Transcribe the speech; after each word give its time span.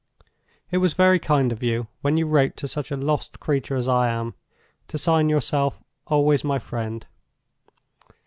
"It 0.71 0.79
was 0.79 0.93
very 0.93 1.19
kind 1.19 1.51
of 1.51 1.61
you, 1.61 1.85
when 2.01 2.17
you 2.17 2.25
wrote 2.25 2.57
to 2.57 2.67
such 2.67 2.89
a 2.89 2.97
lost 2.97 3.39
creature 3.39 3.75
as 3.75 3.87
I 3.87 4.09
am, 4.09 4.33
to 4.87 4.97
sign 4.97 5.29
yourself—_always 5.29 6.43
my 6.43 6.57
friend. 6.57 7.05